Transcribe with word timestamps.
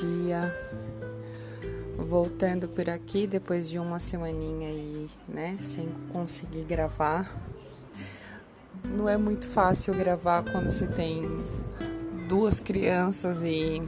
dia. 0.00 0.52
Voltando 1.96 2.68
por 2.68 2.90
aqui 2.90 3.26
depois 3.26 3.68
de 3.68 3.78
uma 3.78 3.98
semaninha 3.98 4.68
aí, 4.68 5.08
né, 5.28 5.58
sem 5.62 5.88
conseguir 6.12 6.64
gravar. 6.64 7.30
Não 8.84 9.08
é 9.08 9.16
muito 9.16 9.46
fácil 9.46 9.94
gravar 9.94 10.42
quando 10.42 10.70
você 10.70 10.86
tem 10.86 11.42
duas 12.28 12.60
crianças 12.60 13.44
e 13.44 13.82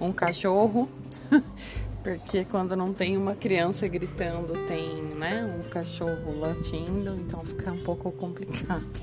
um 0.00 0.12
cachorro, 0.12 0.88
porque 2.02 2.44
quando 2.44 2.74
não 2.74 2.92
tem 2.92 3.16
uma 3.16 3.34
criança 3.34 3.86
gritando, 3.86 4.66
tem, 4.66 5.02
né, 5.14 5.44
um 5.44 5.68
cachorro 5.68 6.40
latindo, 6.40 7.14
então 7.20 7.44
fica 7.44 7.70
um 7.70 7.82
pouco 7.82 8.10
complicado. 8.12 9.02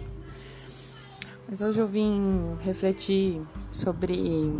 Mas 1.47 1.61
hoje 1.61 1.79
eu 1.79 1.87
vim 1.87 2.57
refletir 2.61 3.41
sobre 3.69 4.51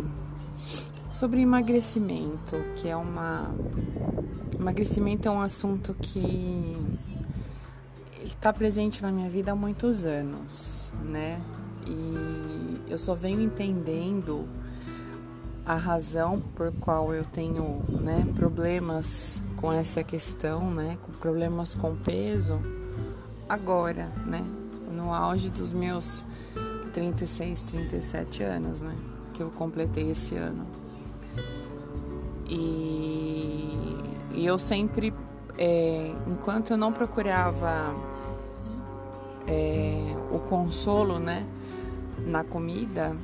sobre 1.14 1.40
emagrecimento, 1.40 2.56
que 2.74 2.88
é 2.88 2.96
uma 2.96 3.54
emagrecimento 4.58 5.28
é 5.28 5.30
um 5.30 5.40
assunto 5.40 5.94
que 5.94 6.76
está 8.24 8.52
presente 8.52 9.00
na 9.00 9.12
minha 9.12 9.30
vida 9.30 9.52
há 9.52 9.54
muitos 9.54 10.04
anos, 10.04 10.92
né? 11.04 11.40
E 11.86 12.80
eu 12.90 12.98
só 12.98 13.14
venho 13.14 13.40
entendendo 13.40 14.48
a 15.64 15.76
razão 15.76 16.40
por 16.56 16.72
qual 16.72 17.14
eu 17.14 17.24
tenho, 17.24 17.82
né, 17.88 18.26
problemas 18.34 19.40
com 19.56 19.72
essa 19.72 20.02
questão, 20.02 20.70
né, 20.70 20.98
com 21.02 21.12
problemas 21.12 21.74
com 21.74 21.94
peso 21.96 22.60
agora, 23.48 24.12
né, 24.26 24.44
no 24.92 25.14
auge 25.14 25.48
dos 25.48 25.72
meus 25.72 26.24
36, 26.92 27.62
37 27.62 28.42
anos, 28.42 28.82
né, 28.82 28.94
que 29.32 29.42
eu 29.42 29.50
completei 29.50 30.10
esse 30.10 30.34
ano. 30.34 30.83
E, 32.48 33.98
e 34.34 34.46
eu 34.46 34.58
sempre, 34.58 35.12
é, 35.58 36.12
enquanto 36.26 36.72
eu 36.72 36.76
não 36.76 36.92
procurava 36.92 37.94
é, 39.46 40.14
o 40.30 40.38
consolo, 40.40 41.18
né, 41.18 41.46
na 42.26 42.44
comida, 42.44 43.16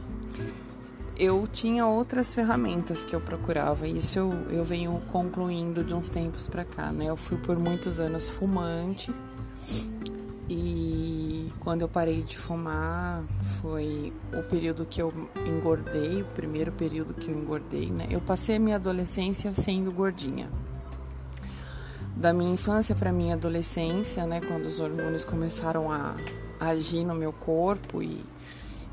eu 1.17 1.47
tinha 1.47 1.86
outras 1.86 2.33
ferramentas 2.33 3.05
que 3.05 3.14
eu 3.14 3.20
procurava. 3.20 3.86
Isso 3.86 4.19
eu, 4.19 4.33
eu 4.50 4.64
venho 4.64 5.02
concluindo 5.12 5.84
de 5.84 5.92
uns 5.92 6.08
tempos 6.08 6.48
para 6.48 6.64
cá, 6.64 6.91
né? 6.91 7.06
Eu 7.06 7.17
fui 7.17 7.36
por 7.36 7.58
muitos 7.58 8.00
anos 8.00 8.30
fumante 8.30 9.14
e 10.48 10.89
quando 11.61 11.83
eu 11.83 11.89
parei 11.89 12.22
de 12.22 12.36
fumar 12.36 13.22
foi 13.61 14.12
o 14.33 14.42
período 14.42 14.86
que 14.86 15.00
eu 15.00 15.12
engordei, 15.47 16.22
o 16.22 16.25
primeiro 16.25 16.72
período 16.72 17.12
que 17.12 17.30
eu 17.30 17.39
engordei, 17.39 17.91
né? 17.91 18.06
Eu 18.11 18.20
passei 18.20 18.56
a 18.56 18.58
minha 18.58 18.77
adolescência 18.77 19.55
sendo 19.55 19.92
gordinha. 19.92 20.48
Da 22.17 22.33
minha 22.33 22.52
infância 22.52 22.94
para 22.94 23.12
minha 23.12 23.34
adolescência, 23.34 24.27
né, 24.27 24.41
quando 24.41 24.67
os 24.67 24.80
hormônios 24.80 25.25
começaram 25.25 25.91
a 25.91 26.17
agir 26.58 27.05
no 27.05 27.14
meu 27.14 27.33
corpo 27.33 28.02
e, 28.02 28.22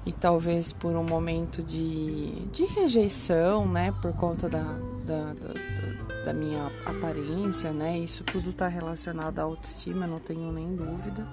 e 0.06 0.14
talvez 0.14 0.72
por 0.72 0.96
um 0.96 1.04
momento 1.04 1.62
de, 1.62 2.32
de 2.52 2.64
rejeição, 2.66 3.68
né, 3.68 3.94
por 4.02 4.14
conta 4.14 4.48
da, 4.48 4.64
da, 5.06 5.34
da, 5.34 6.24
da 6.24 6.34
minha 6.34 6.72
aparência, 6.86 7.72
né, 7.72 7.98
isso 7.98 8.24
tudo 8.24 8.52
está 8.52 8.68
relacionado 8.68 9.40
à 9.40 9.44
autoestima, 9.44 10.08
não 10.08 10.20
tenho 10.20 10.50
nem 10.52 10.74
dúvida 10.74 11.28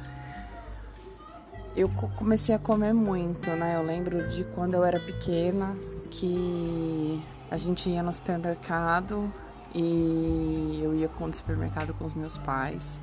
eu 1.76 1.88
comecei 1.88 2.54
a 2.54 2.58
comer 2.58 2.92
muito, 2.92 3.50
né? 3.50 3.76
Eu 3.76 3.82
lembro 3.82 4.28
de 4.28 4.44
quando 4.44 4.74
eu 4.74 4.84
era 4.84 5.00
pequena 5.00 5.74
que 6.10 7.20
a 7.50 7.56
gente 7.56 7.90
ia 7.90 8.02
no 8.02 8.12
supermercado 8.12 9.32
e 9.74 10.80
eu 10.82 10.94
ia 10.94 11.08
com 11.08 11.24
o 11.24 11.34
supermercado 11.34 11.92
com 11.94 12.04
os 12.04 12.14
meus 12.14 12.38
pais 12.38 13.00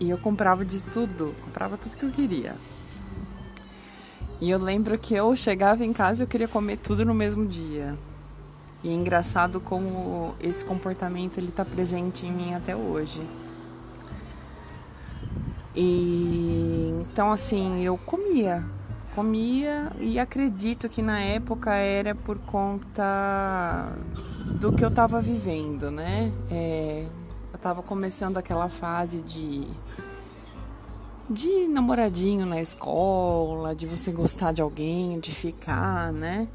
e 0.00 0.08
eu 0.08 0.18
comprava 0.18 0.64
de 0.64 0.80
tudo, 0.80 1.34
comprava 1.44 1.76
tudo 1.76 1.96
que 1.96 2.04
eu 2.04 2.10
queria. 2.10 2.54
E 4.40 4.48
eu 4.48 4.58
lembro 4.58 4.96
que 4.96 5.14
eu 5.14 5.34
chegava 5.34 5.84
em 5.84 5.92
casa 5.92 6.22
e 6.22 6.24
eu 6.24 6.28
queria 6.28 6.46
comer 6.46 6.76
tudo 6.76 7.04
no 7.04 7.12
mesmo 7.12 7.44
dia. 7.44 7.98
E 8.84 8.88
é 8.88 8.92
engraçado 8.92 9.60
como 9.60 10.36
esse 10.38 10.64
comportamento 10.64 11.38
ele 11.38 11.50
tá 11.50 11.64
presente 11.64 12.24
em 12.24 12.32
mim 12.32 12.54
até 12.54 12.76
hoje. 12.76 13.20
E 15.74 16.77
então 17.10 17.32
assim, 17.32 17.82
eu 17.82 17.98
comia, 17.98 18.64
comia 19.14 19.90
e 20.00 20.18
acredito 20.18 20.88
que 20.88 21.02
na 21.02 21.20
época 21.20 21.74
era 21.74 22.14
por 22.14 22.38
conta 22.38 23.92
do 24.60 24.72
que 24.72 24.84
eu 24.84 24.88
estava 24.88 25.20
vivendo, 25.20 25.90
né? 25.90 26.32
É, 26.50 27.04
eu 27.52 27.56
estava 27.56 27.82
começando 27.82 28.36
aquela 28.36 28.68
fase 28.68 29.20
de 29.20 29.66
de 31.30 31.68
namoradinho 31.68 32.46
na 32.46 32.58
escola, 32.60 33.74
de 33.74 33.86
você 33.86 34.10
gostar 34.10 34.52
de 34.52 34.62
alguém, 34.62 35.20
de 35.20 35.34
ficar, 35.34 36.10
né? 36.12 36.48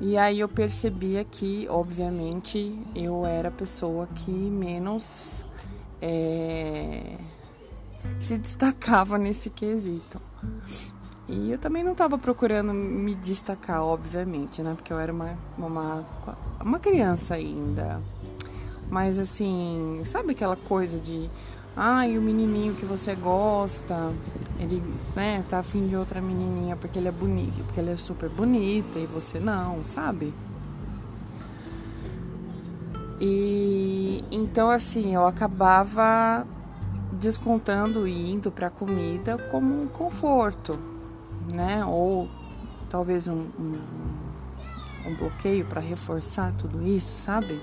E 0.00 0.16
aí 0.16 0.40
eu 0.40 0.48
percebia 0.48 1.22
que, 1.24 1.68
obviamente, 1.68 2.76
eu 2.96 3.24
era 3.24 3.48
a 3.48 3.52
pessoa 3.52 4.08
que 4.08 4.32
menos 4.32 5.44
é, 6.00 7.16
se 8.18 8.38
destacava 8.38 9.18
nesse 9.18 9.50
quesito. 9.50 10.20
E 11.28 11.50
eu 11.52 11.58
também 11.58 11.82
não 11.82 11.92
estava 11.92 12.18
procurando 12.18 12.72
me 12.74 13.14
destacar, 13.14 13.82
obviamente, 13.82 14.60
né? 14.60 14.74
Porque 14.74 14.92
eu 14.92 14.98
era 14.98 15.12
uma, 15.12 15.38
uma, 15.56 16.04
uma 16.60 16.78
criança 16.78 17.34
ainda. 17.34 18.00
Mas 18.90 19.18
assim, 19.18 20.02
sabe 20.04 20.32
aquela 20.32 20.56
coisa 20.56 20.98
de. 20.98 21.30
Ai, 21.74 22.14
ah, 22.14 22.18
o 22.18 22.22
menininho 22.22 22.74
que 22.74 22.84
você 22.84 23.14
gosta, 23.14 24.12
ele, 24.60 24.82
né, 25.16 25.42
tá 25.48 25.60
afim 25.60 25.88
de 25.88 25.96
outra 25.96 26.20
menininha 26.20 26.76
porque 26.76 26.98
ele 26.98 27.08
é 27.08 27.12
bonito, 27.12 27.64
porque 27.64 27.80
ele 27.80 27.92
é 27.92 27.96
super 27.96 28.28
bonita 28.28 28.98
e 28.98 29.06
você 29.06 29.40
não, 29.40 29.82
sabe? 29.82 30.34
E 33.18 34.22
então 34.30 34.68
assim, 34.68 35.14
eu 35.14 35.26
acabava 35.26 36.46
descontando 37.22 38.06
e 38.06 38.32
indo 38.32 38.50
para 38.50 38.66
a 38.66 38.70
comida 38.70 39.38
como 39.50 39.80
um 39.80 39.86
conforto, 39.86 40.76
né? 41.48 41.84
Ou 41.84 42.28
talvez 42.90 43.28
um, 43.28 43.46
um, 43.58 43.78
um 45.06 45.14
bloqueio 45.14 45.64
para 45.64 45.80
reforçar 45.80 46.52
tudo 46.56 46.84
isso, 46.84 47.16
sabe? 47.16 47.62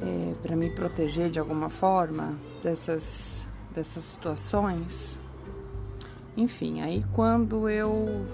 É, 0.00 0.34
para 0.40 0.54
me 0.54 0.70
proteger 0.70 1.28
de 1.28 1.40
alguma 1.40 1.68
forma 1.68 2.34
dessas, 2.62 3.44
dessas 3.74 4.04
situações. 4.04 5.18
Enfim, 6.36 6.82
aí 6.82 7.04
quando 7.12 7.68
eu 7.68 8.24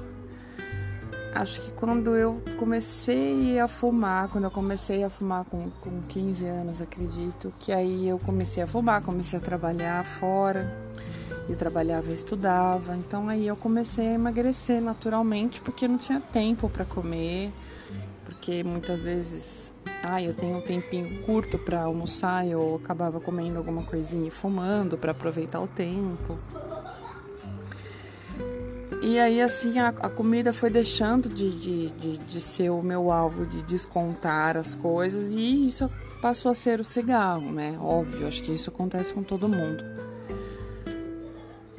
Acho 1.34 1.60
que 1.60 1.72
quando 1.72 2.16
eu 2.16 2.42
comecei 2.58 3.58
a 3.60 3.68
fumar, 3.68 4.28
quando 4.28 4.44
eu 4.44 4.50
comecei 4.50 5.04
a 5.04 5.10
fumar 5.10 5.44
com, 5.44 5.70
com 5.80 6.00
15 6.02 6.44
anos, 6.44 6.80
acredito, 6.80 7.52
que 7.60 7.72
aí 7.72 8.08
eu 8.08 8.18
comecei 8.18 8.62
a 8.62 8.66
fumar, 8.66 9.00
comecei 9.02 9.38
a 9.38 9.42
trabalhar 9.42 10.04
fora. 10.04 10.90
Eu 11.48 11.56
trabalhava 11.56 12.10
e 12.10 12.14
estudava, 12.14 12.96
então 12.96 13.28
aí 13.28 13.46
eu 13.46 13.56
comecei 13.56 14.08
a 14.08 14.12
emagrecer 14.12 14.80
naturalmente, 14.80 15.60
porque 15.60 15.88
não 15.88 15.98
tinha 15.98 16.20
tempo 16.20 16.68
para 16.68 16.84
comer, 16.84 17.52
porque 18.24 18.62
muitas 18.62 19.04
vezes, 19.04 19.72
ah, 20.02 20.22
eu 20.22 20.32
tenho 20.32 20.58
um 20.58 20.60
tempinho 20.60 21.22
curto 21.22 21.58
para 21.58 21.82
almoçar, 21.82 22.46
eu 22.46 22.80
acabava 22.82 23.18
comendo 23.18 23.58
alguma 23.58 23.82
coisinha 23.82 24.28
e 24.28 24.30
fumando 24.30 24.96
para 24.96 25.10
aproveitar 25.10 25.60
o 25.60 25.66
tempo. 25.66 26.38
E 29.10 29.18
aí, 29.18 29.42
assim, 29.42 29.76
a, 29.80 29.88
a 29.88 30.08
comida 30.08 30.52
foi 30.52 30.70
deixando 30.70 31.28
de, 31.28 31.50
de, 31.50 31.90
de, 31.90 32.16
de, 32.16 32.40
ser 32.40 32.70
o 32.70 32.80
meu 32.80 33.10
alvo 33.10 33.44
de 33.44 33.60
descontar 33.62 34.56
as 34.56 34.76
coisas 34.76 35.32
e 35.34 35.66
isso 35.66 35.90
passou 36.22 36.48
a 36.48 36.54
ser 36.54 36.78
o 36.78 36.84
cigarro, 36.84 37.50
né? 37.50 37.76
Óbvio, 37.82 38.28
acho 38.28 38.40
que 38.40 38.52
isso 38.52 38.70
acontece 38.70 39.12
com 39.12 39.24
todo 39.24 39.48
mundo. 39.48 39.82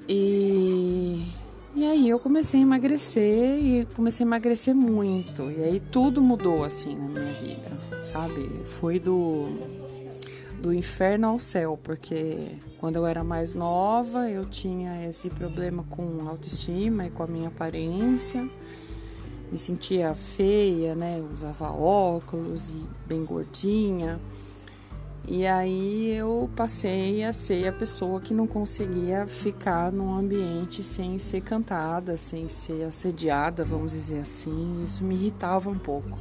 E, 0.10 1.26
e 1.74 1.86
aí 1.86 2.10
eu 2.10 2.20
comecei 2.20 2.60
a 2.60 2.64
emagrecer 2.64 3.64
e 3.64 3.88
comecei 3.96 4.26
a 4.26 4.28
emagrecer 4.28 4.76
muito. 4.76 5.50
E 5.50 5.64
aí 5.64 5.80
tudo 5.80 6.22
mudou, 6.22 6.66
assim, 6.66 6.98
na 6.98 7.08
minha 7.08 7.34
vida, 7.36 7.72
sabe? 8.04 8.46
Foi 8.66 9.00
do 9.00 9.48
do 10.62 10.72
inferno 10.72 11.28
ao 11.28 11.40
céu, 11.40 11.80
porque 11.82 12.58
quando 12.78 12.98
eu 12.98 13.06
era 13.06 13.24
mais 13.24 13.56
nova 13.56 14.30
eu 14.30 14.46
tinha 14.46 15.08
esse 15.10 15.30
problema 15.30 15.84
com 15.90 16.28
autoestima 16.28 17.08
e 17.08 17.10
com 17.10 17.24
a 17.24 17.28
minha 17.28 17.48
aparência. 17.48 18.48
Me 19.52 19.58
sentia 19.58 20.14
feia, 20.14 20.96
né? 20.96 21.22
usava 21.34 21.70
óculos 21.72 22.70
e 22.70 22.86
bem 23.06 23.26
gordinha. 23.26 24.20
E 25.28 25.46
aí 25.46 26.12
eu 26.16 26.50
passei 26.56 27.24
a 27.24 27.34
ser 27.34 27.68
a 27.68 27.74
pessoa 27.74 28.22
que 28.22 28.34
não 28.34 28.48
conseguia 28.48 29.28
ficar 29.28 29.92
num 29.92 30.14
ambiente 30.14 30.82
sem 30.82 31.20
ser 31.20 31.42
cantada, 31.42 32.18
sem 32.18 32.48
ser 32.48 32.84
assediada, 32.84 33.66
vamos 33.66 33.92
dizer 33.92 34.22
assim. 34.22 34.84
Isso 34.84 35.04
me 35.04 35.16
irritava 35.16 35.70
um 35.70 35.78
pouco. 35.78 36.18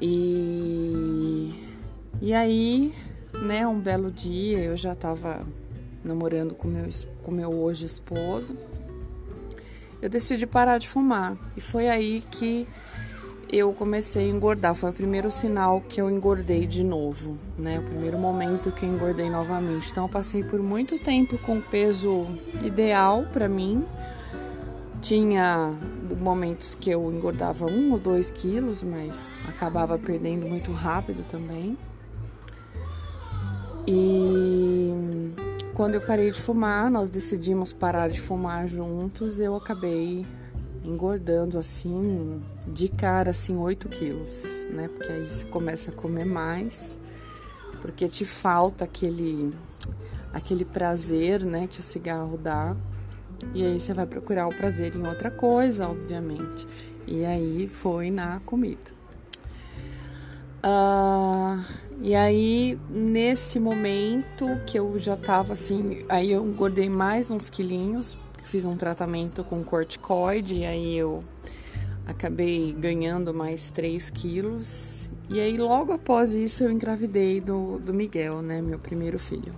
E, 0.00 1.54
e 2.22 2.32
aí, 2.32 2.94
né, 3.42 3.66
um 3.66 3.80
belo 3.80 4.08
dia 4.08 4.60
eu 4.60 4.76
já 4.76 4.94
tava 4.94 5.44
namorando 6.04 6.54
com 6.54 6.68
meu, 6.68 6.88
com 7.20 7.32
meu 7.32 7.50
hoje 7.50 7.84
esposo. 7.84 8.56
Eu 10.00 10.08
decidi 10.08 10.46
parar 10.46 10.78
de 10.78 10.88
fumar. 10.88 11.36
E 11.56 11.60
foi 11.60 11.88
aí 11.88 12.22
que 12.30 12.68
eu 13.50 13.72
comecei 13.72 14.26
a 14.26 14.28
engordar. 14.28 14.76
Foi 14.76 14.90
o 14.90 14.92
primeiro 14.92 15.32
sinal 15.32 15.80
que 15.80 16.00
eu 16.00 16.08
engordei 16.08 16.64
de 16.64 16.84
novo, 16.84 17.36
né? 17.58 17.80
O 17.80 17.82
primeiro 17.82 18.18
momento 18.18 18.70
que 18.70 18.86
eu 18.86 18.94
engordei 18.94 19.28
novamente. 19.28 19.90
Então 19.90 20.04
eu 20.04 20.08
passei 20.08 20.44
por 20.44 20.60
muito 20.62 21.00
tempo 21.00 21.36
com 21.38 21.60
peso 21.60 22.26
ideal 22.64 23.26
para 23.32 23.48
mim. 23.48 23.84
Tinha 25.00 25.76
momentos 26.20 26.76
que 26.76 26.88
eu 26.88 27.12
engordava 27.12 27.66
um 27.66 27.90
ou 27.90 27.98
dois 27.98 28.30
quilos, 28.30 28.80
mas 28.84 29.42
acabava 29.48 29.98
perdendo 29.98 30.46
muito 30.46 30.70
rápido 30.70 31.26
também. 31.26 31.76
E 33.86 35.32
quando 35.74 35.94
eu 35.94 36.00
parei 36.00 36.30
de 36.30 36.40
fumar, 36.40 36.90
nós 36.90 37.10
decidimos 37.10 37.72
parar 37.72 38.08
de 38.08 38.20
fumar 38.20 38.68
juntos, 38.68 39.40
eu 39.40 39.56
acabei 39.56 40.24
engordando 40.84 41.58
assim, 41.58 42.40
de 42.66 42.88
cara 42.88 43.30
assim, 43.30 43.56
8 43.56 43.88
quilos, 43.88 44.66
né? 44.70 44.88
Porque 44.88 45.10
aí 45.10 45.26
você 45.26 45.44
começa 45.44 45.90
a 45.90 45.94
comer 45.94 46.24
mais, 46.24 46.98
porque 47.80 48.08
te 48.08 48.24
falta 48.24 48.84
aquele, 48.84 49.52
aquele 50.32 50.64
prazer, 50.64 51.42
né, 51.44 51.66
que 51.66 51.80
o 51.80 51.82
cigarro 51.82 52.36
dá. 52.36 52.76
E 53.54 53.64
aí 53.64 53.80
você 53.80 53.92
vai 53.92 54.06
procurar 54.06 54.46
o 54.46 54.54
prazer 54.54 54.94
em 54.94 55.06
outra 55.06 55.30
coisa, 55.30 55.88
obviamente. 55.88 56.66
E 57.06 57.24
aí 57.24 57.66
foi 57.66 58.10
na 58.10 58.40
comida. 58.46 59.01
Uh, 60.64 61.60
e 62.00 62.14
aí, 62.14 62.78
nesse 62.88 63.58
momento 63.58 64.46
que 64.64 64.78
eu 64.78 64.96
já 64.98 65.16
tava 65.16 65.54
assim, 65.54 66.04
aí 66.08 66.30
eu 66.30 66.46
engordei 66.46 66.88
mais 66.88 67.30
uns 67.30 67.50
quilinhos, 67.50 68.16
fiz 68.44 68.64
um 68.64 68.76
tratamento 68.76 69.42
com 69.42 69.64
corticoide, 69.64 70.60
e 70.60 70.64
aí 70.64 70.96
eu 70.96 71.20
acabei 72.06 72.72
ganhando 72.72 73.34
mais 73.34 73.70
3 73.70 74.10
quilos. 74.10 75.10
E 75.28 75.40
aí, 75.40 75.56
logo 75.56 75.92
após 75.92 76.34
isso, 76.34 76.62
eu 76.62 76.70
engravidei 76.70 77.40
do, 77.40 77.78
do 77.78 77.92
Miguel, 77.92 78.42
né, 78.42 78.60
meu 78.60 78.78
primeiro 78.78 79.18
filho. 79.18 79.54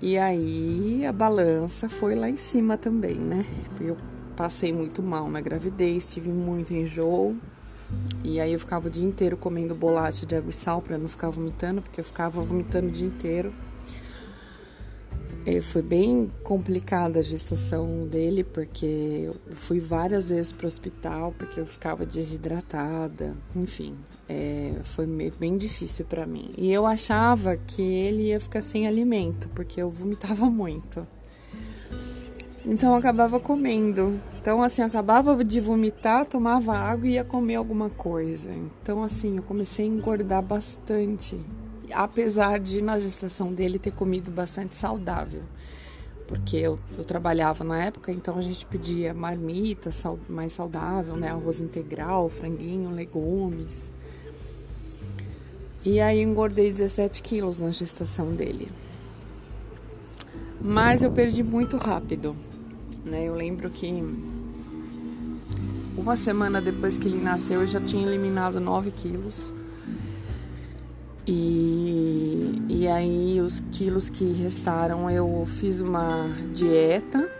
E 0.00 0.16
aí, 0.16 1.04
a 1.04 1.12
balança 1.12 1.88
foi 1.88 2.14
lá 2.14 2.30
em 2.30 2.36
cima 2.36 2.78
também, 2.78 3.16
né? 3.16 3.44
Eu 3.78 3.98
passei 4.34 4.72
muito 4.72 5.02
mal 5.02 5.28
na 5.28 5.42
gravidez, 5.42 6.10
tive 6.14 6.30
muito 6.30 6.72
enjoo. 6.72 7.36
E 8.22 8.40
aí 8.40 8.52
eu 8.52 8.60
ficava 8.60 8.88
o 8.88 8.90
dia 8.90 9.06
inteiro 9.06 9.36
comendo 9.36 9.74
bolacha 9.74 10.26
de 10.26 10.36
água 10.36 10.50
e 10.50 10.52
sal 10.52 10.82
para 10.82 10.98
não 10.98 11.08
ficar 11.08 11.30
vomitando, 11.30 11.80
porque 11.80 12.00
eu 12.00 12.04
ficava 12.04 12.40
vomitando 12.40 12.88
o 12.88 12.90
dia 12.90 13.06
inteiro. 13.06 13.52
E 15.46 15.60
foi 15.62 15.80
bem 15.80 16.30
complicada 16.44 17.18
a 17.18 17.22
gestação 17.22 18.06
dele, 18.06 18.44
porque 18.44 19.24
eu 19.24 19.36
fui 19.54 19.80
várias 19.80 20.28
vezes 20.28 20.52
para 20.52 20.64
o 20.64 20.68
hospital, 20.68 21.34
porque 21.36 21.58
eu 21.58 21.66
ficava 21.66 22.04
desidratada. 22.04 23.34
Enfim, 23.56 23.96
é, 24.28 24.74
foi 24.84 25.06
bem 25.38 25.56
difícil 25.56 26.04
para 26.04 26.26
mim. 26.26 26.50
E 26.58 26.70
eu 26.70 26.86
achava 26.86 27.56
que 27.56 27.80
ele 27.80 28.24
ia 28.24 28.38
ficar 28.38 28.60
sem 28.60 28.86
alimento, 28.86 29.48
porque 29.54 29.80
eu 29.80 29.90
vomitava 29.90 30.44
muito. 30.50 31.06
Então 32.64 32.90
eu 32.90 32.96
acabava 32.96 33.40
comendo. 33.40 34.20
Então, 34.40 34.62
assim, 34.62 34.82
eu 34.82 34.88
acabava 34.88 35.42
de 35.42 35.60
vomitar, 35.60 36.26
tomava 36.26 36.76
água 36.76 37.06
e 37.06 37.12
ia 37.12 37.24
comer 37.24 37.56
alguma 37.56 37.88
coisa. 37.88 38.50
Então, 38.52 39.02
assim, 39.02 39.36
eu 39.36 39.42
comecei 39.42 39.84
a 39.84 39.88
engordar 39.88 40.42
bastante. 40.42 41.40
Apesar 41.92 42.58
de 42.58 42.82
na 42.82 42.98
gestação 42.98 43.52
dele 43.52 43.78
ter 43.78 43.90
comido 43.90 44.30
bastante 44.30 44.74
saudável. 44.76 45.42
Porque 46.26 46.56
eu, 46.58 46.78
eu 46.96 47.04
trabalhava 47.04 47.64
na 47.64 47.84
época, 47.84 48.12
então 48.12 48.38
a 48.38 48.40
gente 48.40 48.64
pedia 48.64 49.12
marmita 49.12 49.90
mais 50.28 50.52
saudável, 50.52 51.16
né? 51.16 51.28
Arroz 51.30 51.60
integral, 51.60 52.28
franguinho, 52.28 52.90
legumes. 52.90 53.90
E 55.84 55.98
aí 55.98 56.20
engordei 56.20 56.70
17 56.70 57.22
quilos 57.22 57.58
na 57.58 57.70
gestação 57.70 58.32
dele. 58.32 58.70
Mas 60.60 61.02
eu 61.02 61.10
perdi 61.10 61.42
muito 61.42 61.76
rápido. 61.78 62.36
Né? 63.04 63.28
Eu 63.28 63.34
lembro 63.34 63.70
que 63.70 64.04
uma 65.96 66.16
semana 66.16 66.60
depois 66.60 66.96
que 66.96 67.08
ele 67.08 67.20
nasceu 67.20 67.60
eu 67.60 67.66
já 67.66 67.80
tinha 67.80 68.06
eliminado 68.06 68.60
9 68.60 68.90
quilos. 68.90 69.52
E, 71.26 72.64
e 72.68 72.88
aí 72.88 73.40
os 73.40 73.60
quilos 73.72 74.08
que 74.08 74.24
restaram 74.32 75.10
eu 75.10 75.44
fiz 75.46 75.80
uma 75.80 76.28
dieta 76.54 77.30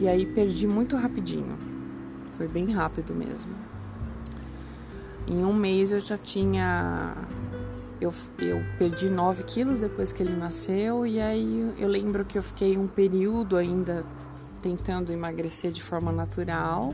e 0.00 0.08
aí 0.08 0.26
perdi 0.26 0.66
muito 0.66 0.96
rapidinho. 0.96 1.56
Foi 2.36 2.48
bem 2.48 2.72
rápido 2.72 3.14
mesmo. 3.14 3.52
Em 5.26 5.44
um 5.44 5.52
mês 5.52 5.92
eu 5.92 6.00
já 6.00 6.16
tinha. 6.16 7.14
Eu, 8.00 8.12
eu 8.38 8.62
perdi 8.78 9.10
9 9.10 9.42
quilos 9.42 9.80
depois 9.80 10.10
que 10.10 10.22
ele 10.22 10.34
nasceu, 10.34 11.06
e 11.06 11.20
aí 11.20 11.74
eu 11.78 11.86
lembro 11.86 12.24
que 12.24 12.38
eu 12.38 12.42
fiquei 12.42 12.78
um 12.78 12.88
período 12.88 13.58
ainda 13.58 14.04
tentando 14.60 15.12
emagrecer 15.12 15.72
de 15.72 15.82
forma 15.82 16.12
natural. 16.12 16.92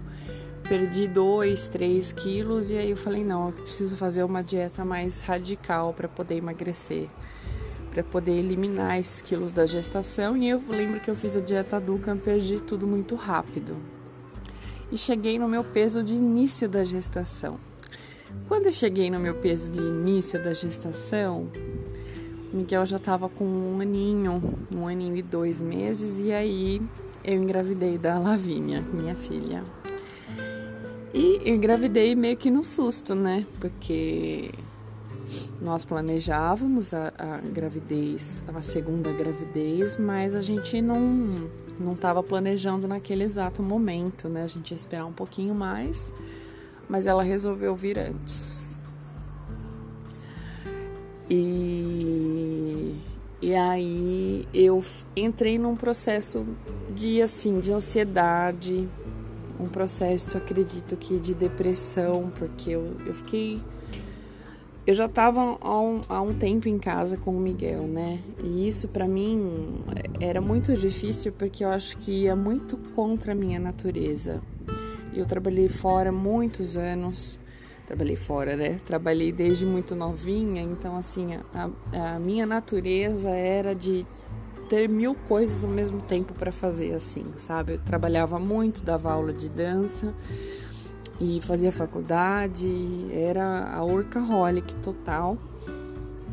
Perdi 0.69 1.07
2, 1.07 1.69
3 1.69 2.13
quilos 2.13 2.71
e 2.71 2.77
aí 2.77 2.91
eu 2.91 2.97
falei: 2.97 3.25
não, 3.25 3.49
eu 3.49 3.53
preciso 3.53 3.97
fazer 3.97 4.25
uma 4.25 4.43
dieta 4.43 4.85
mais 4.85 5.21
radical 5.21 5.93
para 5.93 6.09
poder 6.09 6.37
emagrecer, 6.37 7.09
para 7.93 8.03
poder 8.03 8.33
eliminar 8.33 8.99
esses 8.99 9.21
quilos 9.21 9.53
da 9.53 9.67
gestação. 9.67 10.37
E 10.37 10.49
eu 10.49 10.63
lembro 10.69 11.01
que 11.01 11.11
eu 11.11 11.15
fiz 11.15 11.37
a 11.37 11.41
dieta 11.41 11.81
Dukan, 11.81 12.19
perdi 12.19 12.59
tudo 12.61 12.87
muito 12.87 13.15
rápido. 13.15 13.77
E 14.91 14.97
cheguei 14.97 15.39
no 15.39 15.49
meu 15.49 15.63
peso 15.63 16.03
de 16.03 16.15
início 16.15 16.69
da 16.69 16.85
gestação. 16.85 17.59
Quando 18.49 18.67
eu 18.67 18.73
cheguei 18.73 19.11
no 19.11 19.19
meu 19.19 19.35
peso 19.35 19.71
de 19.71 19.81
início 19.81 20.43
da 20.43 20.53
gestação, 20.53 21.49
Miguel 22.53 22.87
já 22.87 22.97
estava 22.97 23.29
com 23.29 23.45
um 23.45 23.81
aninho, 23.81 24.41
um 24.73 24.87
aninho 24.87 25.17
e 25.17 25.23
dois 25.23 25.63
meses, 25.63 26.21
e 26.25 26.33
aí 26.33 26.81
eu 27.27 27.35
engravidei 27.35 27.99
da 27.99 28.19
Lavínia, 28.19 28.81
minha 28.93 29.15
filha. 29.15 29.65
E 31.13 31.51
engravidei 31.51 32.15
meio 32.15 32.37
que 32.37 32.51
no 32.51 32.63
susto, 32.63 33.15
né? 33.17 33.45
Porque 33.59 34.53
nós 35.61 35.85
planejávamos 35.85 36.95
a, 36.95 37.13
a 37.19 37.39
gravidez, 37.39 38.45
a 38.55 38.63
segunda 38.63 39.11
gravidez, 39.11 39.99
mas 39.99 40.35
a 40.35 40.41
gente 40.41 40.81
não 40.81 41.51
não 41.79 41.93
estava 41.93 42.23
planejando 42.23 42.89
naquele 42.89 43.25
exato 43.25 43.63
momento, 43.63 44.29
né? 44.29 44.45
A 44.45 44.47
gente 44.47 44.71
ia 44.71 44.77
esperar 44.77 45.05
um 45.05 45.13
pouquinho 45.13 45.55
mais, 45.55 46.13
mas 46.89 47.07
ela 47.07 47.23
resolveu 47.23 47.75
vir 47.75 47.99
antes. 47.99 48.79
E 51.29 52.95
e 53.43 53.55
aí 53.55 54.47
eu 54.55 54.83
entrei 55.15 55.59
num 55.59 55.77
processo 55.77 56.47
de 56.97 57.21
assim, 57.21 57.61
de 57.61 57.73
ansiedade, 57.73 58.89
um 59.61 59.69
processo, 59.69 60.39
acredito 60.39 60.97
que 60.97 61.19
de 61.19 61.35
depressão, 61.35 62.31
porque 62.39 62.71
eu, 62.71 62.97
eu 63.07 63.15
fiquei 63.15 63.61
eu 64.87 64.95
já 64.95 65.07
estava 65.07 65.59
há, 65.61 65.81
um, 65.81 66.01
há 66.09 66.23
um 66.23 66.33
tempo 66.33 66.69
em 66.69 66.79
casa 66.79 67.17
com 67.17 67.37
o 67.37 67.41
Miguel, 67.41 67.83
né? 67.83 68.21
E 68.41 68.69
isso 68.69 68.87
para 68.87 69.07
mim 69.09 69.81
era 70.21 70.41
muito 70.41 70.77
difícil 70.77 71.33
porque 71.33 71.65
eu 71.65 71.71
acho 71.71 71.99
que 71.99 72.23
ia 72.23 72.37
muito 72.37 72.77
contra 72.95 73.33
a 73.33 73.35
minha 73.35 73.59
natureza. 73.59 74.41
Eu 75.13 75.27
trabalhei 75.27 75.69
fora 75.69 76.13
muitos 76.13 76.77
anos 76.77 77.37
trabalhei 77.87 78.17
fora, 78.17 78.57
né? 78.57 78.81
Trabalhei 78.85 79.33
desde 79.33 79.65
muito 79.65 79.95
novinha, 79.95 80.61
então 80.61 80.97
assim, 80.97 81.39
a, 81.55 81.71
a 82.15 82.19
minha 82.19 82.45
natureza 82.45 83.31
era 83.31 83.75
de 83.75 84.05
ter 84.69 84.89
mil 84.89 85.15
coisas 85.15 85.65
ao 85.65 85.71
mesmo 85.71 86.01
tempo 86.03 86.35
para 86.35 86.53
fazer, 86.53 86.95
assim, 86.95 87.25
sabe? 87.37 87.75
Eu 87.75 87.79
trabalhava 87.79 88.39
muito, 88.39 88.83
dava 88.83 89.13
aula 89.13 89.33
de 89.33 89.49
dança 89.49 90.13
e 91.21 91.41
fazia 91.41 91.73
faculdade, 91.73 93.07
era 93.13 93.71
a 93.73 93.83
workaholic 93.83 94.75
total 94.77 95.39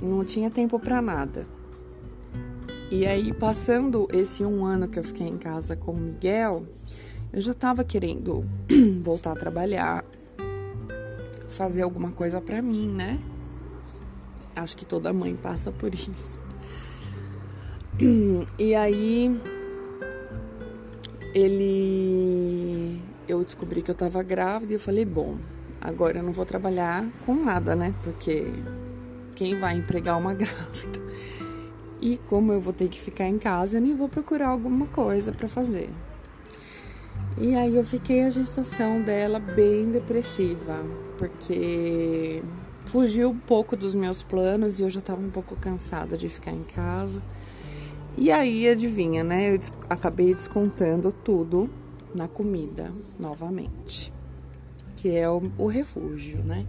e 0.02 0.06
não 0.06 0.26
tinha 0.26 0.50
tempo 0.50 0.80
para 0.80 1.02
nada. 1.02 1.48
E 2.92 3.06
aí, 3.06 3.34
passando 3.34 4.08
esse 4.12 4.44
um 4.44 4.66
ano 4.66 4.88
que 4.88 5.00
eu 5.00 5.04
fiquei 5.04 5.28
em 5.28 5.38
casa 5.38 5.76
com 5.76 5.94
o 5.94 5.98
Miguel, 5.98 6.64
eu 7.32 7.42
já 7.42 7.52
estava 7.52 7.84
querendo 7.84 8.46
voltar 9.02 9.32
a 9.32 9.36
trabalhar, 9.36 10.06
fazer 11.48 11.82
alguma 11.82 12.12
coisa 12.12 12.40
para 12.40 12.62
mim, 12.62 12.88
né? 12.88 13.20
Acho 14.56 14.78
que 14.78 14.86
toda 14.86 15.12
mãe 15.12 15.36
passa 15.36 15.72
por 15.72 15.94
isso. 15.96 16.40
E 18.58 18.74
aí 18.76 19.40
ele 21.34 23.02
eu 23.28 23.44
descobri 23.44 23.82
que 23.82 23.90
eu 23.90 23.94
estava 23.94 24.22
grávida 24.22 24.74
e 24.74 24.76
eu 24.76 24.80
falei, 24.80 25.06
bom, 25.06 25.38
agora 25.80 26.20
eu 26.20 26.24
não 26.24 26.34
vou 26.34 26.46
trabalhar 26.46 27.06
com 27.26 27.34
nada, 27.36 27.76
né? 27.76 27.94
Porque 28.04 28.46
quem 29.36 29.60
vai 29.60 29.78
empregar 29.78 30.18
uma 30.18 30.34
grávida? 30.36 31.02
E 32.02 32.18
como 32.30 32.52
eu 32.52 32.60
vou 32.60 32.74
ter 32.74 32.90
que 32.90 33.00
ficar 33.00 33.28
em 33.28 33.40
casa, 33.40 33.78
eu 33.78 33.82
nem 33.82 33.96
vou 33.96 34.10
procurar 34.10 34.50
alguma 34.50 34.88
coisa 34.88 35.32
para 35.32 35.48
fazer. 35.48 35.90
E 37.38 37.56
aí 37.56 37.76
eu 37.76 37.84
fiquei 37.84 38.24
a 38.24 38.30
gestação 38.30 39.02
dela 39.02 39.40
bem 39.40 39.90
depressiva, 39.90 40.84
porque 41.18 42.44
fugiu 42.86 43.30
um 43.30 43.40
pouco 43.40 43.76
dos 43.76 43.96
meus 43.96 44.22
planos 44.22 44.80
e 44.80 44.84
eu 44.84 44.90
já 44.90 45.00
estava 45.00 45.22
um 45.22 45.32
pouco 45.32 45.56
cansada 45.56 46.18
de 46.18 46.28
ficar 46.28 46.52
em 46.52 46.64
casa. 46.64 47.22
E 48.16 48.32
aí, 48.32 48.70
adivinha, 48.70 49.24
né? 49.24 49.56
Eu 49.56 49.60
acabei 49.90 50.34
descontando 50.34 51.12
tudo 51.12 51.68
na 52.14 52.28
comida 52.28 52.92
novamente, 53.20 54.14
que 54.96 55.10
é 55.16 55.28
o, 55.28 55.42
o 55.58 55.66
refúgio, 55.66 56.44
né? 56.44 56.66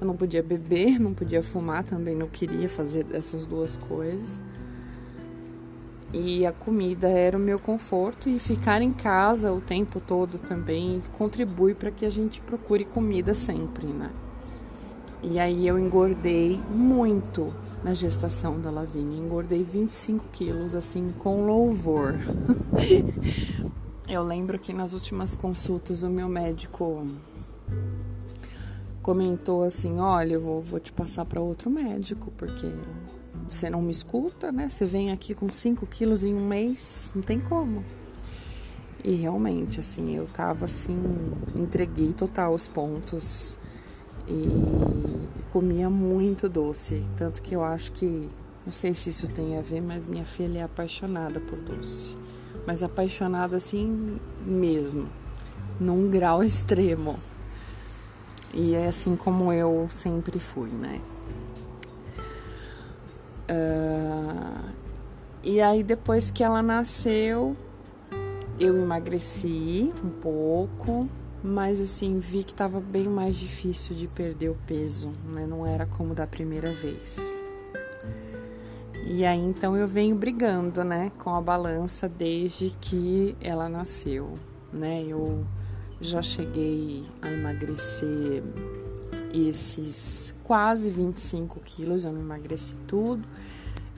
Eu 0.00 0.06
não 0.08 0.16
podia 0.16 0.42
beber, 0.42 0.98
não 0.98 1.14
podia 1.14 1.40
fumar, 1.40 1.84
também 1.84 2.16
não 2.16 2.26
queria 2.26 2.68
fazer 2.68 3.06
essas 3.12 3.46
duas 3.46 3.76
coisas. 3.76 4.42
E 6.12 6.44
a 6.44 6.52
comida 6.52 7.08
era 7.08 7.36
o 7.36 7.40
meu 7.40 7.60
conforto 7.60 8.28
e 8.28 8.38
ficar 8.40 8.82
em 8.82 8.92
casa 8.92 9.52
o 9.52 9.60
tempo 9.60 10.00
todo 10.00 10.36
também 10.36 11.00
contribui 11.16 11.74
para 11.74 11.92
que 11.92 12.04
a 12.04 12.10
gente 12.10 12.40
procure 12.40 12.84
comida 12.84 13.34
sempre, 13.34 13.86
né? 13.86 14.10
E 15.22 15.38
aí 15.38 15.66
eu 15.66 15.78
engordei 15.78 16.60
muito 16.70 17.54
na 17.82 17.94
gestação 17.94 18.60
da 18.60 18.70
Lavínia. 18.70 19.18
Engordei 19.18 19.62
25 19.62 20.26
quilos, 20.32 20.74
assim, 20.74 21.12
com 21.18 21.46
louvor. 21.46 22.14
eu 24.08 24.22
lembro 24.22 24.58
que 24.58 24.72
nas 24.72 24.92
últimas 24.92 25.34
consultas 25.34 26.02
o 26.02 26.10
meu 26.10 26.28
médico 26.28 27.06
comentou 29.02 29.62
assim: 29.62 30.00
Olha, 30.00 30.34
eu 30.34 30.40
vou, 30.40 30.62
vou 30.62 30.80
te 30.80 30.92
passar 30.92 31.24
para 31.24 31.40
outro 31.40 31.70
médico, 31.70 32.32
porque 32.36 32.66
você 33.48 33.70
não 33.70 33.80
me 33.80 33.90
escuta, 33.90 34.50
né? 34.50 34.68
Você 34.68 34.86
vem 34.86 35.12
aqui 35.12 35.34
com 35.34 35.48
5 35.48 35.86
quilos 35.86 36.24
em 36.24 36.34
um 36.34 36.46
mês, 36.46 37.10
não 37.14 37.22
tem 37.22 37.40
como. 37.40 37.84
E 39.04 39.14
realmente, 39.14 39.78
assim, 39.78 40.16
eu 40.16 40.26
tava 40.26 40.64
assim, 40.64 40.98
entreguei 41.54 42.12
total 42.12 42.52
os 42.52 42.66
pontos 42.66 43.56
e 44.28 45.46
comia 45.52 45.88
muito 45.88 46.48
doce. 46.48 47.04
Tanto 47.16 47.40
que 47.42 47.54
eu 47.54 47.62
acho 47.62 47.92
que, 47.92 48.28
não 48.64 48.72
sei 48.72 48.94
se 48.94 49.10
isso 49.10 49.28
tem 49.28 49.58
a 49.58 49.62
ver, 49.62 49.80
mas 49.80 50.06
minha 50.06 50.24
filha 50.24 50.60
é 50.60 50.62
apaixonada 50.62 51.40
por 51.40 51.58
doce. 51.58 52.16
Mas 52.66 52.82
apaixonada 52.82 53.56
assim 53.56 54.18
mesmo, 54.40 55.08
num 55.78 56.10
grau 56.10 56.42
extremo. 56.44 57.16
E 58.52 58.74
é 58.74 58.86
assim 58.86 59.16
como 59.16 59.52
eu 59.52 59.86
sempre 59.90 60.38
fui, 60.38 60.70
né? 60.70 61.00
Uh, 63.48 64.70
e 65.42 65.60
aí 65.60 65.82
depois 65.82 66.30
que 66.30 66.42
ela 66.42 66.62
nasceu, 66.62 67.56
eu 68.58 68.76
emagreci 68.76 69.92
um 70.02 70.10
pouco, 70.10 71.08
mas 71.42 71.80
assim 71.80 72.18
vi 72.18 72.42
que 72.42 72.52
estava 72.52 72.80
bem 72.80 73.08
mais 73.08 73.36
difícil 73.36 73.94
de 73.94 74.08
perder 74.08 74.50
o 74.50 74.56
peso, 74.66 75.12
né? 75.32 75.46
Não 75.46 75.66
era 75.66 75.86
como 75.86 76.14
da 76.14 76.26
primeira 76.26 76.72
vez. 76.72 77.42
E 79.04 79.24
aí 79.24 79.38
então 79.38 79.76
eu 79.76 79.86
venho 79.86 80.16
brigando, 80.16 80.82
né, 80.82 81.12
com 81.18 81.34
a 81.34 81.40
balança 81.40 82.08
desde 82.08 82.70
que 82.80 83.36
ela 83.40 83.68
nasceu, 83.68 84.34
né? 84.72 85.04
Eu 85.04 85.46
já 86.00 86.20
cheguei 86.20 87.04
a 87.22 87.30
emagrecer 87.30 88.42
esses 89.32 90.34
quase 90.42 90.90
25 90.90 91.60
quilos, 91.60 92.04
eu 92.04 92.12
não 92.12 92.20
emagreci 92.20 92.74
tudo. 92.86 93.26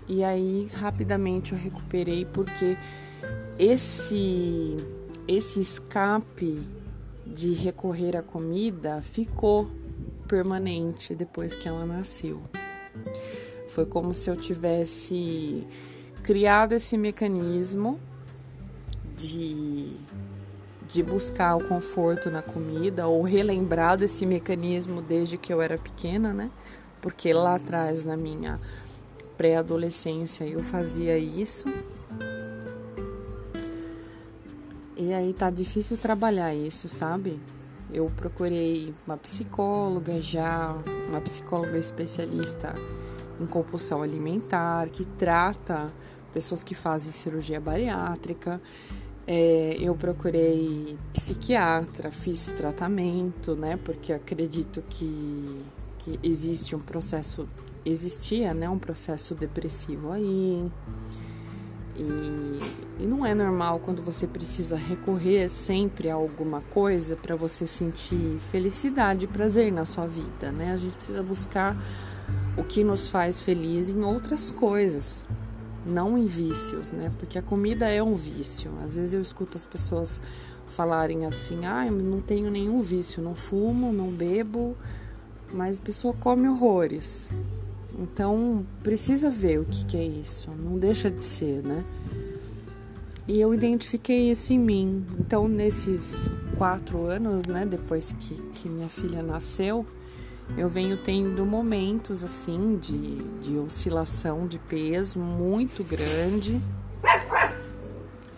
E 0.06 0.22
aí 0.24 0.70
rapidamente 0.74 1.52
eu 1.52 1.58
recuperei 1.58 2.24
porque 2.24 2.76
esse 3.58 4.76
esse 5.26 5.60
escape 5.60 6.62
de 7.34 7.52
recorrer 7.52 8.16
à 8.16 8.22
comida 8.22 9.00
ficou 9.02 9.70
permanente 10.26 11.14
depois 11.14 11.54
que 11.54 11.68
ela 11.68 11.84
nasceu. 11.84 12.40
Foi 13.68 13.86
como 13.86 14.14
se 14.14 14.30
eu 14.30 14.36
tivesse 14.36 15.66
criado 16.22 16.72
esse 16.72 16.96
mecanismo 16.96 17.98
de, 19.16 19.92
de 20.88 21.02
buscar 21.02 21.56
o 21.56 21.68
conforto 21.68 22.30
na 22.30 22.42
comida 22.42 23.06
ou 23.06 23.22
relembrado 23.22 24.04
esse 24.04 24.24
mecanismo 24.24 25.02
desde 25.02 25.36
que 25.36 25.52
eu 25.52 25.60
era 25.60 25.76
pequena, 25.76 26.32
né? 26.32 26.50
Porque 27.00 27.32
lá 27.32 27.54
atrás, 27.54 28.04
na 28.04 28.16
minha 28.16 28.60
pré-adolescência, 29.36 30.44
eu 30.44 30.62
fazia 30.62 31.16
isso 31.16 31.68
E 35.08 35.14
aí 35.14 35.32
tá 35.32 35.48
difícil 35.48 35.96
trabalhar 35.96 36.54
isso, 36.54 36.86
sabe? 36.86 37.40
Eu 37.90 38.12
procurei 38.14 38.94
uma 39.06 39.16
psicóloga 39.16 40.20
já, 40.20 40.76
uma 41.08 41.18
psicóloga 41.22 41.78
especialista 41.78 42.74
em 43.40 43.46
compulsão 43.46 44.02
alimentar, 44.02 44.90
que 44.90 45.06
trata 45.06 45.90
pessoas 46.30 46.62
que 46.62 46.74
fazem 46.74 47.10
cirurgia 47.10 47.58
bariátrica. 47.58 48.60
É, 49.26 49.78
eu 49.80 49.94
procurei 49.94 50.98
psiquiatra, 51.14 52.10
fiz 52.10 52.52
tratamento, 52.52 53.56
né? 53.56 53.78
Porque 53.82 54.12
acredito 54.12 54.84
que, 54.90 55.64
que 56.00 56.20
existe 56.22 56.76
um 56.76 56.80
processo, 56.80 57.48
existia, 57.82 58.52
né? 58.52 58.68
Um 58.68 58.78
processo 58.78 59.34
depressivo 59.34 60.12
aí. 60.12 60.70
E, 61.98 63.02
e 63.02 63.06
não 63.06 63.26
é 63.26 63.34
normal 63.34 63.80
quando 63.80 64.00
você 64.00 64.26
precisa 64.26 64.76
recorrer 64.76 65.50
sempre 65.50 66.08
a 66.08 66.14
alguma 66.14 66.60
coisa 66.60 67.16
para 67.16 67.34
você 67.34 67.66
sentir 67.66 68.38
felicidade 68.52 69.24
e 69.24 69.28
prazer 69.28 69.72
na 69.72 69.84
sua 69.84 70.06
vida, 70.06 70.52
né? 70.52 70.72
A 70.72 70.76
gente 70.76 70.94
precisa 70.94 71.22
buscar 71.22 71.76
o 72.56 72.62
que 72.62 72.84
nos 72.84 73.08
faz 73.08 73.40
feliz 73.40 73.90
em 73.90 74.04
outras 74.04 74.50
coisas, 74.50 75.24
não 75.84 76.16
em 76.16 76.26
vícios, 76.26 76.92
né? 76.92 77.10
Porque 77.18 77.36
a 77.36 77.42
comida 77.42 77.88
é 77.88 78.02
um 78.02 78.14
vício. 78.14 78.70
Às 78.84 78.94
vezes 78.94 79.14
eu 79.14 79.20
escuto 79.20 79.56
as 79.56 79.66
pessoas 79.66 80.22
falarem 80.68 81.26
assim: 81.26 81.66
ah, 81.66 81.84
eu 81.84 81.92
não 81.92 82.20
tenho 82.20 82.48
nenhum 82.48 82.80
vício, 82.80 83.20
não 83.20 83.34
fumo, 83.34 83.92
não 83.92 84.10
bebo, 84.10 84.76
mas 85.52 85.78
a 85.78 85.80
pessoa 85.80 86.14
come 86.14 86.48
horrores. 86.48 87.30
Então 87.98 88.64
precisa 88.82 89.28
ver 89.28 89.58
o 89.58 89.64
que, 89.64 89.84
que 89.84 89.96
é 89.96 90.04
isso, 90.04 90.50
não 90.52 90.78
deixa 90.78 91.10
de 91.10 91.22
ser, 91.22 91.62
né? 91.62 91.84
E 93.26 93.38
eu 93.40 93.52
identifiquei 93.52 94.30
isso 94.30 94.54
em 94.54 94.58
mim. 94.58 95.06
Então, 95.20 95.46
nesses 95.46 96.30
quatro 96.56 97.04
anos, 97.04 97.46
né, 97.46 97.66
depois 97.66 98.10
que, 98.18 98.34
que 98.54 98.70
minha 98.70 98.88
filha 98.88 99.22
nasceu, 99.22 99.84
eu 100.56 100.66
venho 100.66 100.96
tendo 100.96 101.44
momentos 101.44 102.24
assim 102.24 102.78
de, 102.80 103.22
de 103.42 103.58
oscilação 103.58 104.46
de 104.46 104.58
peso 104.58 105.18
muito 105.18 105.84
grande. 105.84 106.58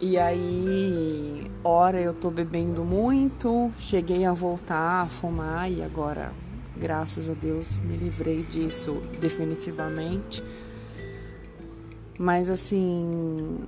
E 0.00 0.18
aí, 0.18 1.48
hora 1.62 2.00
eu 2.00 2.12
tô 2.12 2.28
bebendo 2.28 2.84
muito, 2.84 3.70
cheguei 3.78 4.24
a 4.24 4.32
voltar 4.32 5.02
a 5.02 5.06
fumar 5.06 5.70
e 5.70 5.82
agora 5.82 6.32
Graças 6.80 7.28
a 7.28 7.34
Deus 7.34 7.76
me 7.78 7.96
livrei 7.96 8.42
disso 8.42 9.02
definitivamente. 9.20 10.42
Mas 12.18 12.50
assim, 12.50 13.58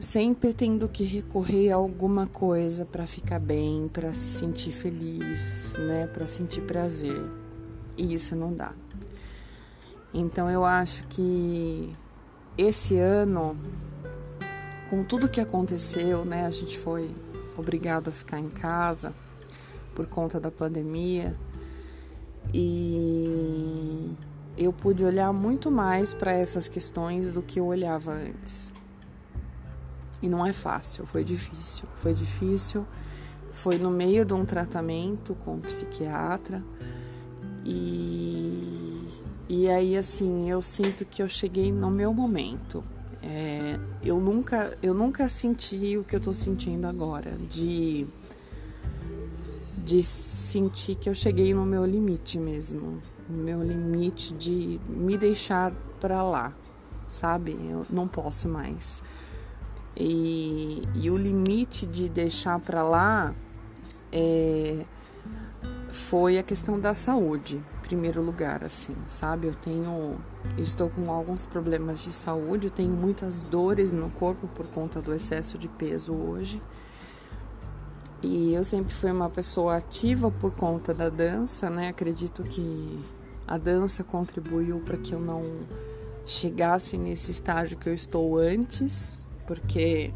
sempre 0.00 0.54
tendo 0.54 0.88
que 0.88 1.04
recorrer 1.04 1.70
a 1.70 1.76
alguma 1.76 2.26
coisa 2.26 2.84
para 2.84 3.06
ficar 3.06 3.38
bem, 3.38 3.88
para 3.88 4.14
se 4.14 4.38
sentir 4.38 4.72
feliz, 4.72 5.74
né, 5.78 6.06
para 6.06 6.26
sentir 6.26 6.62
prazer. 6.62 7.22
E 7.96 8.14
isso 8.14 8.34
não 8.34 8.54
dá. 8.54 8.72
Então 10.14 10.50
eu 10.50 10.64
acho 10.64 11.06
que 11.08 11.92
esse 12.56 12.96
ano 12.96 13.56
com 14.88 15.02
tudo 15.02 15.28
que 15.28 15.40
aconteceu, 15.40 16.24
né, 16.24 16.44
a 16.44 16.50
gente 16.50 16.78
foi 16.78 17.10
obrigado 17.56 18.08
a 18.08 18.12
ficar 18.12 18.38
em 18.38 18.48
casa 18.48 19.14
por 19.94 20.06
conta 20.06 20.38
da 20.40 20.50
pandemia. 20.50 21.34
E 22.52 24.14
eu 24.56 24.72
pude 24.72 25.04
olhar 25.04 25.32
muito 25.32 25.70
mais 25.70 26.12
para 26.12 26.32
essas 26.32 26.68
questões 26.68 27.32
do 27.32 27.42
que 27.42 27.58
eu 27.60 27.66
olhava 27.66 28.12
antes. 28.12 28.72
E 30.22 30.28
não 30.28 30.46
é 30.46 30.52
fácil, 30.52 31.04
foi 31.06 31.24
difícil. 31.24 31.84
Foi 31.96 32.14
difícil. 32.14 32.86
Foi 33.52 33.76
no 33.76 33.90
meio 33.90 34.24
de 34.24 34.32
um 34.32 34.44
tratamento 34.44 35.34
com 35.34 35.54
um 35.54 35.60
psiquiatra. 35.60 36.62
E, 37.64 39.08
e 39.48 39.68
aí, 39.68 39.96
assim, 39.96 40.48
eu 40.48 40.62
sinto 40.62 41.04
que 41.04 41.22
eu 41.22 41.28
cheguei 41.28 41.72
no 41.72 41.90
meu 41.90 42.14
momento. 42.14 42.84
É, 43.22 43.78
eu, 44.02 44.18
nunca, 44.18 44.76
eu 44.82 44.94
nunca 44.94 45.28
senti 45.28 45.96
o 45.96 46.04
que 46.04 46.16
eu 46.16 46.20
tô 46.20 46.32
sentindo 46.32 46.86
agora, 46.86 47.32
de 47.50 48.06
de 49.84 50.02
sentir 50.02 50.94
que 50.94 51.08
eu 51.08 51.14
cheguei 51.14 51.52
no 51.52 51.66
meu 51.66 51.84
limite 51.84 52.38
mesmo, 52.38 53.02
no 53.28 53.42
meu 53.42 53.62
limite 53.62 54.32
de 54.34 54.80
me 54.88 55.18
deixar 55.18 55.72
para 56.00 56.22
lá, 56.22 56.52
sabe? 57.08 57.52
Eu 57.52 57.84
não 57.90 58.06
posso 58.06 58.48
mais. 58.48 59.02
E, 59.96 60.82
e 60.94 61.10
o 61.10 61.16
limite 61.16 61.84
de 61.84 62.08
deixar 62.08 62.58
para 62.60 62.82
lá 62.82 63.34
é, 64.12 64.86
foi 65.90 66.38
a 66.38 66.42
questão 66.42 66.80
da 66.80 66.94
saúde, 66.94 67.56
em 67.56 67.82
primeiro 67.82 68.22
lugar, 68.22 68.64
assim, 68.64 68.94
sabe? 69.08 69.48
Eu 69.48 69.54
tenho, 69.54 70.16
estou 70.56 70.88
com 70.88 71.10
alguns 71.10 71.44
problemas 71.44 72.00
de 72.00 72.12
saúde, 72.12 72.70
tenho 72.70 72.92
muitas 72.92 73.42
dores 73.42 73.92
no 73.92 74.08
corpo 74.10 74.48
por 74.48 74.66
conta 74.68 75.02
do 75.02 75.12
excesso 75.12 75.58
de 75.58 75.68
peso 75.68 76.14
hoje. 76.14 76.62
E 78.22 78.54
eu 78.54 78.62
sempre 78.62 78.94
fui 78.94 79.10
uma 79.10 79.28
pessoa 79.28 79.76
ativa 79.76 80.30
por 80.30 80.54
conta 80.54 80.94
da 80.94 81.08
dança, 81.08 81.68
né? 81.68 81.88
Acredito 81.88 82.44
que 82.44 83.00
a 83.46 83.58
dança 83.58 84.04
contribuiu 84.04 84.78
para 84.80 84.96
que 84.96 85.12
eu 85.12 85.20
não 85.20 85.42
chegasse 86.24 86.96
nesse 86.96 87.32
estágio 87.32 87.76
que 87.76 87.88
eu 87.88 87.94
estou 87.94 88.38
antes, 88.38 89.26
porque 89.46 90.14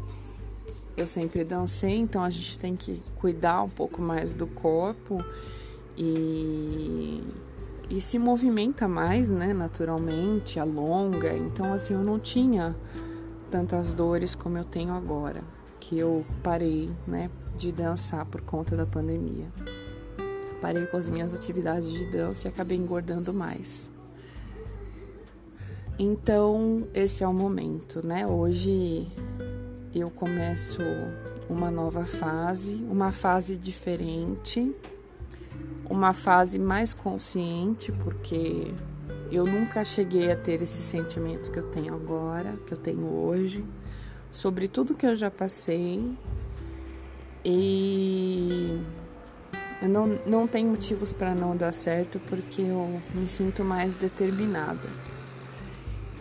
eu 0.95 1.05
sempre 1.05 1.43
dancei, 1.43 1.95
então 1.97 2.23
a 2.23 2.29
gente 2.29 2.57
tem 2.57 2.75
que 2.75 3.03
cuidar 3.17 3.61
um 3.61 3.69
pouco 3.69 4.01
mais 4.01 4.33
do 4.33 4.47
corpo 4.47 5.23
e, 5.97 7.21
e 7.89 7.99
se 7.99 8.17
movimenta 8.17 8.87
mais, 8.87 9.29
né, 9.29 9.53
naturalmente, 9.53 10.59
alonga. 10.59 11.35
Então, 11.35 11.73
assim, 11.73 11.93
eu 11.93 12.03
não 12.03 12.17
tinha 12.17 12.75
tantas 13.51 13.93
dores 13.93 14.33
como 14.33 14.57
eu 14.57 14.65
tenho 14.65 14.93
agora, 14.93 15.43
que 15.87 15.97
eu 15.97 16.25
parei, 16.43 16.91
né, 17.07 17.31
de 17.57 17.71
dançar 17.71 18.25
por 18.25 18.41
conta 18.41 18.75
da 18.75 18.85
pandemia. 18.85 19.47
Parei 20.59 20.85
com 20.85 20.97
as 20.97 21.07
minhas 21.07 21.33
atividades 21.33 21.89
de 21.89 22.05
dança 22.11 22.47
e 22.47 22.49
acabei 22.49 22.77
engordando 22.77 23.33
mais. 23.33 23.89
Então, 25.97 26.85
esse 26.93 27.23
é 27.23 27.27
o 27.27 27.33
momento, 27.33 28.05
né? 28.05 28.27
Hoje 28.27 29.07
eu 29.95 30.09
começo 30.09 30.81
uma 31.49 31.71
nova 31.71 32.03
fase, 32.03 32.75
uma 32.75 33.13
fase 33.13 33.55
diferente, 33.55 34.75
uma 35.89 36.11
fase 36.11 36.59
mais 36.59 36.93
consciente, 36.93 37.93
porque 37.93 38.73
eu 39.31 39.45
nunca 39.45 39.85
cheguei 39.85 40.33
a 40.33 40.35
ter 40.35 40.61
esse 40.61 40.81
sentimento 40.81 41.49
que 41.49 41.59
eu 41.59 41.69
tenho 41.71 41.93
agora, 41.93 42.57
que 42.65 42.73
eu 42.73 42.77
tenho 42.77 43.07
hoje, 43.07 43.63
sobre 44.37 44.67
tudo 44.67 44.93
que 44.93 45.03
eu 45.03 45.15
já 45.15 45.31
passei. 45.31 46.15
E 47.43 48.79
eu 49.81 49.89
não, 49.89 50.07
não 50.27 50.47
tenho 50.47 50.69
motivos 50.69 51.11
para 51.11 51.33
não 51.33 51.57
dar 51.57 51.71
certo, 51.71 52.21
porque 52.27 52.61
eu 52.61 53.01
me 53.15 53.27
sinto 53.27 53.63
mais 53.63 53.95
determinada. 53.95 54.87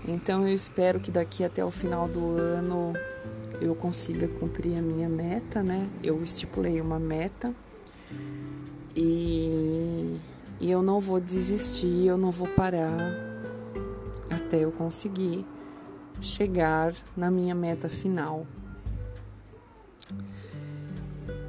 Então 0.08 0.48
eu 0.48 0.54
espero 0.54 0.98
que 0.98 1.10
daqui 1.10 1.44
até 1.44 1.62
o 1.62 1.70
final 1.70 2.08
do 2.08 2.38
ano 2.38 2.94
eu 3.60 3.74
consiga 3.74 4.26
cumprir 4.28 4.78
a 4.78 4.82
minha 4.82 5.10
meta, 5.10 5.62
né? 5.62 5.86
Eu 6.02 6.22
estipulei 6.22 6.80
uma 6.80 6.98
meta 6.98 7.52
e, 8.94 10.16
e 10.58 10.70
eu 10.70 10.82
não 10.82 11.00
vou 11.00 11.20
desistir, 11.20 12.06
eu 12.06 12.16
não 12.16 12.30
vou 12.30 12.48
parar 12.48 12.96
até 14.30 14.64
eu 14.64 14.72
conseguir 14.72 15.44
chegar 16.26 16.92
na 17.16 17.30
minha 17.30 17.54
meta 17.54 17.88
final. 17.88 18.46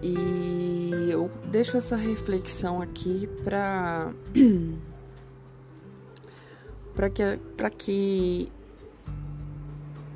E 0.01 1.09
eu 1.09 1.29
deixo 1.51 1.75
essa 1.77 1.95
reflexão 1.95 2.81
aqui 2.81 3.27
para 3.43 4.11
para 6.95 7.09
que, 7.09 7.39
para 7.55 7.69
que 7.69 8.51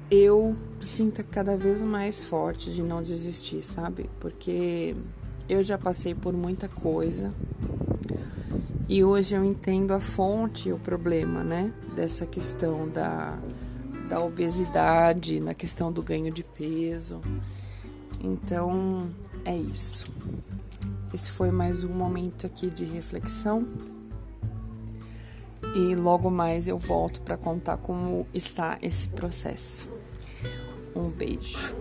eu 0.09 0.55
sinta 0.79 1.23
cada 1.23 1.55
vez 1.55 1.81
mais 1.81 2.23
forte 2.23 2.71
de 2.71 2.81
não 2.81 3.01
desistir, 3.01 3.61
sabe? 3.61 4.09
Porque 4.19 4.95
eu 5.47 5.63
já 5.63 5.77
passei 5.77 6.15
por 6.15 6.33
muita 6.33 6.67
coisa 6.67 7.33
e 8.89 9.03
hoje 9.03 9.35
eu 9.35 9.45
entendo 9.45 9.93
a 9.93 10.01
fonte 10.01 10.71
o 10.71 10.77
problema, 10.77 11.43
né? 11.43 11.71
Dessa 11.95 12.25
questão 12.25 12.89
da, 12.89 13.39
da 14.11 14.19
obesidade, 14.19 15.39
na 15.39 15.53
questão 15.53 15.89
do 15.89 16.03
ganho 16.03 16.33
de 16.33 16.43
peso. 16.43 17.21
Então 18.21 19.09
é 19.45 19.55
isso. 19.55 20.11
Esse 21.13 21.31
foi 21.31 21.49
mais 21.49 21.81
um 21.85 21.93
momento 21.93 22.45
aqui 22.45 22.69
de 22.69 22.83
reflexão 22.83 23.65
e 25.73 25.95
logo 25.95 26.29
mais 26.29 26.67
eu 26.67 26.77
volto 26.77 27.21
para 27.21 27.37
contar 27.37 27.77
como 27.77 28.27
está 28.33 28.77
esse 28.81 29.07
processo. 29.07 29.87
Um 30.93 31.07
beijo. 31.09 31.73